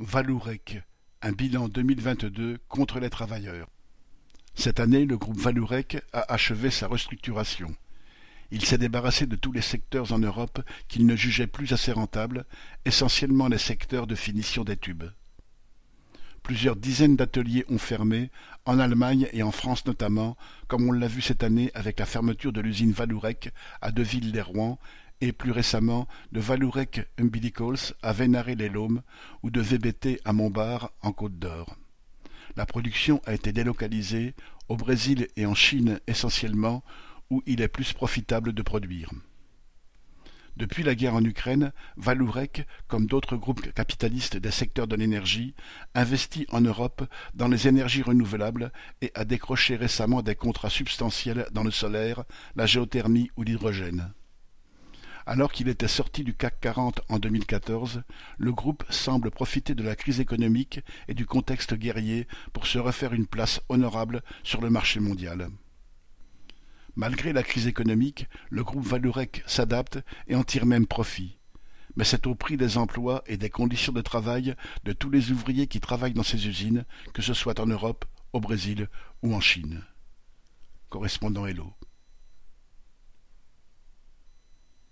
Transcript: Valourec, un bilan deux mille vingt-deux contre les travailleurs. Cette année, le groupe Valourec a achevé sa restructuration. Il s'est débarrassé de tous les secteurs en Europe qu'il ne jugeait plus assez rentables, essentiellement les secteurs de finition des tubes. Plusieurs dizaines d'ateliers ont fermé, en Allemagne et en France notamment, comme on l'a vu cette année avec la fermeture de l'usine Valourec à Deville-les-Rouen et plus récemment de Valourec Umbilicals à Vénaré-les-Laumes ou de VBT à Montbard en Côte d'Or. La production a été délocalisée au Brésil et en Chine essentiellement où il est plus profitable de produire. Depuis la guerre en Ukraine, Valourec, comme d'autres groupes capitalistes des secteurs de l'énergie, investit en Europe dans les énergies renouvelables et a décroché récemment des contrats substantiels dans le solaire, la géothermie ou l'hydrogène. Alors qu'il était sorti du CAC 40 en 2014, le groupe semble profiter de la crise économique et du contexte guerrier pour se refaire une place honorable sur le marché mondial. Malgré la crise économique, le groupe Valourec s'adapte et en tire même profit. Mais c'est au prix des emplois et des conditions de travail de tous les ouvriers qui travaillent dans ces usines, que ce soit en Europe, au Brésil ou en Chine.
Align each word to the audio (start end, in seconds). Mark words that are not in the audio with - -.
Valourec, 0.00 0.80
un 1.22 1.32
bilan 1.32 1.68
deux 1.68 1.82
mille 1.82 2.00
vingt-deux 2.00 2.60
contre 2.68 3.00
les 3.00 3.10
travailleurs. 3.10 3.68
Cette 4.54 4.78
année, 4.78 5.04
le 5.04 5.18
groupe 5.18 5.40
Valourec 5.40 5.98
a 6.12 6.32
achevé 6.32 6.70
sa 6.70 6.86
restructuration. 6.86 7.74
Il 8.52 8.64
s'est 8.64 8.78
débarrassé 8.78 9.26
de 9.26 9.34
tous 9.34 9.50
les 9.50 9.60
secteurs 9.60 10.12
en 10.12 10.20
Europe 10.20 10.62
qu'il 10.86 11.04
ne 11.04 11.16
jugeait 11.16 11.48
plus 11.48 11.72
assez 11.72 11.90
rentables, 11.90 12.46
essentiellement 12.84 13.48
les 13.48 13.58
secteurs 13.58 14.06
de 14.06 14.14
finition 14.14 14.62
des 14.62 14.76
tubes. 14.76 15.10
Plusieurs 16.44 16.76
dizaines 16.76 17.16
d'ateliers 17.16 17.64
ont 17.68 17.78
fermé, 17.78 18.30
en 18.66 18.78
Allemagne 18.78 19.28
et 19.32 19.42
en 19.42 19.50
France 19.50 19.84
notamment, 19.84 20.36
comme 20.68 20.88
on 20.88 20.92
l'a 20.92 21.08
vu 21.08 21.22
cette 21.22 21.42
année 21.42 21.72
avec 21.74 21.98
la 21.98 22.06
fermeture 22.06 22.52
de 22.52 22.60
l'usine 22.60 22.92
Valourec 22.92 23.50
à 23.82 23.90
Deville-les-Rouen 23.90 24.78
et 25.20 25.32
plus 25.32 25.50
récemment 25.50 26.06
de 26.32 26.40
Valourec 26.40 27.08
Umbilicals 27.18 27.94
à 28.02 28.12
Vénaré-les-Laumes 28.12 29.02
ou 29.42 29.50
de 29.50 29.60
VBT 29.60 30.20
à 30.24 30.32
Montbard 30.32 30.92
en 31.02 31.12
Côte 31.12 31.38
d'Or. 31.38 31.76
La 32.56 32.66
production 32.66 33.20
a 33.26 33.34
été 33.34 33.52
délocalisée 33.52 34.34
au 34.68 34.76
Brésil 34.76 35.28
et 35.36 35.46
en 35.46 35.54
Chine 35.54 36.00
essentiellement 36.06 36.82
où 37.30 37.42
il 37.46 37.60
est 37.60 37.68
plus 37.68 37.92
profitable 37.92 38.52
de 38.52 38.62
produire. 38.62 39.10
Depuis 40.58 40.82
la 40.82 40.96
guerre 40.96 41.14
en 41.14 41.24
Ukraine, 41.24 41.72
Valourec, 41.96 42.66
comme 42.88 43.06
d'autres 43.06 43.36
groupes 43.36 43.72
capitalistes 43.74 44.36
des 44.36 44.50
secteurs 44.50 44.88
de 44.88 44.96
l'énergie, 44.96 45.54
investit 45.94 46.46
en 46.50 46.60
Europe 46.60 47.04
dans 47.34 47.46
les 47.46 47.68
énergies 47.68 48.02
renouvelables 48.02 48.72
et 49.00 49.12
a 49.14 49.24
décroché 49.24 49.76
récemment 49.76 50.20
des 50.20 50.34
contrats 50.34 50.68
substantiels 50.68 51.46
dans 51.52 51.62
le 51.62 51.70
solaire, 51.70 52.24
la 52.56 52.66
géothermie 52.66 53.30
ou 53.36 53.44
l'hydrogène. 53.44 54.12
Alors 55.30 55.52
qu'il 55.52 55.68
était 55.68 55.88
sorti 55.88 56.24
du 56.24 56.32
CAC 56.32 56.58
40 56.58 57.02
en 57.10 57.18
2014, 57.18 58.02
le 58.38 58.50
groupe 58.50 58.82
semble 58.88 59.30
profiter 59.30 59.74
de 59.74 59.82
la 59.82 59.94
crise 59.94 60.20
économique 60.20 60.80
et 61.06 61.12
du 61.12 61.26
contexte 61.26 61.74
guerrier 61.74 62.26
pour 62.54 62.66
se 62.66 62.78
refaire 62.78 63.12
une 63.12 63.26
place 63.26 63.60
honorable 63.68 64.22
sur 64.42 64.62
le 64.62 64.70
marché 64.70 65.00
mondial. 65.00 65.50
Malgré 66.96 67.34
la 67.34 67.42
crise 67.42 67.66
économique, 67.66 68.26
le 68.48 68.64
groupe 68.64 68.86
Valourec 68.86 69.42
s'adapte 69.46 69.98
et 70.28 70.34
en 70.34 70.44
tire 70.44 70.64
même 70.64 70.86
profit. 70.86 71.36
Mais 71.94 72.04
c'est 72.04 72.26
au 72.26 72.34
prix 72.34 72.56
des 72.56 72.78
emplois 72.78 73.22
et 73.26 73.36
des 73.36 73.50
conditions 73.50 73.92
de 73.92 74.00
travail 74.00 74.54
de 74.84 74.94
tous 74.94 75.10
les 75.10 75.30
ouvriers 75.30 75.66
qui 75.66 75.80
travaillent 75.80 76.14
dans 76.14 76.22
ces 76.22 76.48
usines, 76.48 76.86
que 77.12 77.20
ce 77.20 77.34
soit 77.34 77.60
en 77.60 77.66
Europe, 77.66 78.06
au 78.32 78.40
Brésil 78.40 78.88
ou 79.22 79.34
en 79.34 79.40
Chine. 79.40 79.84